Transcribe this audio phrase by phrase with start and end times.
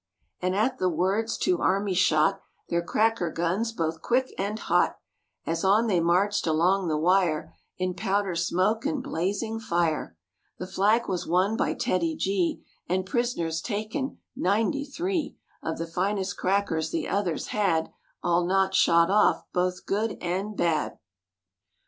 [0.41, 4.97] And at the words two armies shot Their cracker guns both quick and hot
[5.45, 10.17] As on they marched along the wire In powder smoke and blaz¬ ing fire.
[10.57, 16.35] The flag was won by TEDDY G And prisoners taken, ninety three Of the finest
[16.35, 17.91] crackers the others had,
[18.23, 20.97] All not shot off, both good and bad.'.